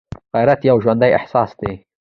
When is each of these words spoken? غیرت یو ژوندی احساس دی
غیرت 0.35 0.59
یو 0.69 0.77
ژوندی 0.83 1.11
احساس 1.19 1.51
دی 1.59 1.71